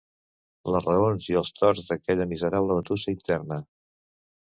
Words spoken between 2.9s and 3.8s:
interna